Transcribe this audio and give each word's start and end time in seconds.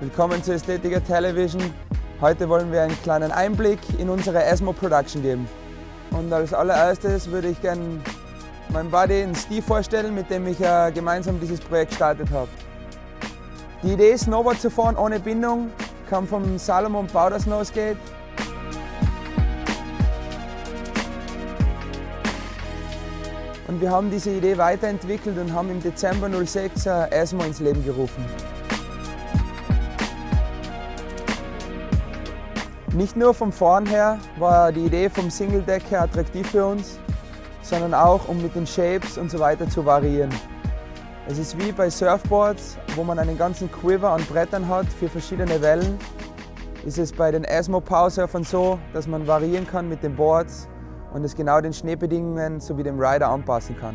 Willkommen 0.00 0.42
zu 0.42 0.54
Ästhetiker 0.54 1.04
Television. 1.04 1.62
Heute 2.22 2.48
wollen 2.48 2.72
wir 2.72 2.80
einen 2.80 3.02
kleinen 3.02 3.30
Einblick 3.32 3.78
in 3.98 4.08
unsere 4.08 4.42
Asmo 4.46 4.72
Production 4.72 5.20
geben. 5.20 5.46
Und 6.12 6.32
als 6.32 6.54
allererstes 6.54 7.30
würde 7.30 7.48
ich 7.48 7.60
gerne 7.60 8.00
meinen 8.70 8.90
Buddy, 8.90 9.20
den 9.20 9.34
Steve, 9.34 9.60
vorstellen, 9.60 10.14
mit 10.14 10.30
dem 10.30 10.46
ich 10.46 10.56
gemeinsam 10.94 11.38
dieses 11.38 11.60
Projekt 11.60 11.90
gestartet 11.90 12.30
habe. 12.30 12.48
Die 13.82 13.92
Idee, 13.92 14.16
Snowboard 14.16 14.58
zu 14.58 14.70
fahren 14.70 14.96
ohne 14.96 15.20
Bindung, 15.20 15.70
kam 16.08 16.26
vom 16.26 16.56
Salomon 16.56 17.06
Powder 17.06 17.38
Snowskate. 17.38 17.98
Und 23.68 23.82
wir 23.82 23.90
haben 23.90 24.10
diese 24.10 24.30
Idee 24.30 24.56
weiterentwickelt 24.56 25.36
und 25.36 25.52
haben 25.52 25.70
im 25.70 25.82
Dezember 25.82 26.30
06 26.30 26.86
äh, 26.86 26.90
Asmo 26.90 27.44
ins 27.44 27.60
Leben 27.60 27.84
gerufen. 27.84 28.24
Nicht 32.92 33.16
nur 33.16 33.34
vom 33.34 33.52
Fahren 33.52 33.86
her 33.86 34.18
war 34.36 34.72
die 34.72 34.86
Idee 34.86 35.08
vom 35.08 35.30
Single 35.30 35.62
Deck 35.62 35.84
her 35.90 36.02
attraktiv 36.02 36.50
für 36.50 36.66
uns, 36.66 36.98
sondern 37.62 37.94
auch 37.94 38.28
um 38.28 38.42
mit 38.42 38.56
den 38.56 38.66
Shapes 38.66 39.16
und 39.16 39.30
so 39.30 39.38
weiter 39.38 39.68
zu 39.68 39.86
variieren. 39.86 40.30
Es 41.28 41.38
ist 41.38 41.56
wie 41.60 41.70
bei 41.70 41.88
Surfboards, 41.88 42.78
wo 42.96 43.04
man 43.04 43.20
einen 43.20 43.38
ganzen 43.38 43.70
Quiver 43.70 44.10
an 44.10 44.24
Brettern 44.24 44.66
hat 44.66 44.86
für 44.88 45.08
verschiedene 45.08 45.62
Wellen, 45.62 45.98
ist 46.84 46.98
es 46.98 47.12
bei 47.12 47.30
den 47.30 47.46
Asmo 47.46 47.80
Power 47.80 48.10
Surfern 48.10 48.42
so, 48.42 48.76
dass 48.92 49.06
man 49.06 49.24
variieren 49.24 49.68
kann 49.68 49.88
mit 49.88 50.02
den 50.02 50.16
Boards 50.16 50.68
und 51.12 51.22
es 51.22 51.36
genau 51.36 51.60
den 51.60 51.72
Schneebedingungen 51.72 52.58
sowie 52.58 52.82
dem 52.82 52.98
Rider 52.98 53.28
anpassen 53.28 53.78
kann. 53.78 53.94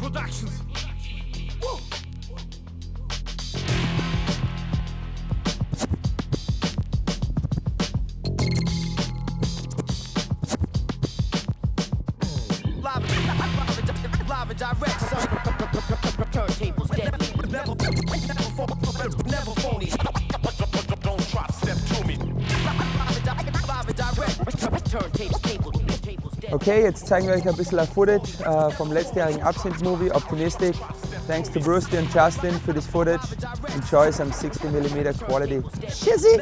Productions. 0.00 0.62
And 14.50 14.58
direct. 14.58 14.98
Turntables 16.32 16.90
deadly. 16.96 17.28
Never, 17.52 17.74
never, 19.28 19.54
phony. 19.60 19.92
Don't 21.02 21.28
try 21.28 21.46
step 21.52 21.76
to 21.76 22.06
me. 22.06 22.16
Live 23.68 23.86
and 23.86 23.96
direct. 23.96 24.40
Okay, 26.52 26.82
jetzt 26.82 27.06
zeigen 27.06 27.28
wir 27.28 27.34
euch 27.34 27.48
ein 27.48 27.54
bisschen 27.54 27.86
Footage 27.86 28.42
äh, 28.44 28.70
vom 28.72 28.90
letztjährigen 28.90 29.40
Absinthe-Movie 29.42 30.10
Optimistic. 30.10 30.74
Thanks 31.28 31.48
to 31.50 31.60
Brucey 31.60 31.96
und 31.96 32.12
Justin 32.12 32.60
für 32.60 32.74
das 32.74 32.86
Footage. 32.86 33.22
Enjoy 33.72 34.10
some 34.10 34.32
60mm 34.32 35.24
quality. 35.24 35.62
Shizzy! 35.88 36.40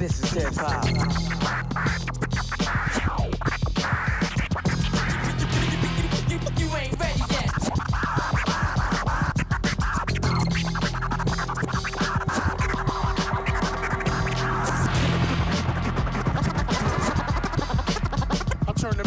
This 0.00 0.22
is 0.22 0.32
hip 0.32 0.54
hop. 0.56 1.59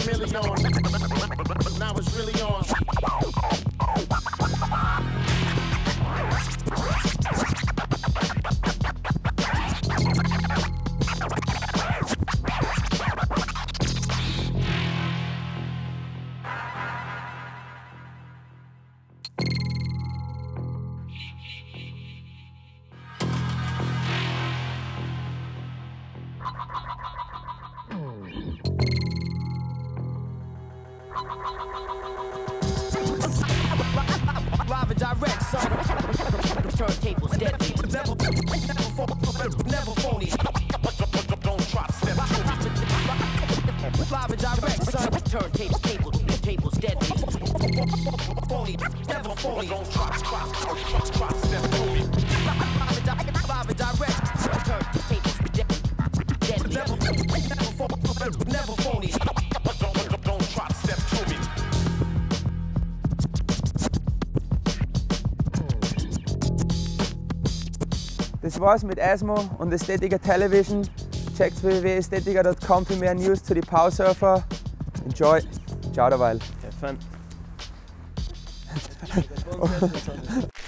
Million 0.06 0.36
on. 0.36 0.62
Now 1.80 1.94
it's 1.96 2.14
really 2.18 2.42
on. 2.42 3.43
Live 34.68 34.92
and 34.92 35.00
direct, 35.00 35.44
son. 35.44 35.72
Turntables 36.76 37.40
deadly. 37.40 37.70
Never, 37.90 38.16
never. 39.70 39.94
Don't 41.42 41.64
try 41.70 41.86
to. 41.88 42.06
Live 44.12 44.32
and 44.32 44.42
direct, 44.42 44.84
son. 44.84 45.08
Turntables, 45.32 45.82
tables. 46.42 46.74
Phony, 48.50 48.76
never. 49.08 49.34
Don't 49.68 49.92
try, 49.92 50.10
try, 50.18 50.44
try, 50.52 51.00
try 51.12 51.32
step 51.32 51.93
Das 68.54 68.62
war's 68.62 68.84
mit 68.84 69.00
ÄSMO 69.00 69.50
und 69.58 69.74
Ästhetiker 69.74 70.22
Television. 70.22 70.88
Checkt 71.36 71.64
www.aesthetiker.com 71.64 72.86
für 72.86 72.96
mehr 72.98 73.16
News 73.16 73.42
zu 73.42 73.56
den 73.56 73.64
Powdersurfer. 73.64 74.44
Enjoy. 75.04 75.42
Ciao 75.92 76.08
derweil. 76.08 76.38
Have 76.62 76.78
fun. 76.80 77.00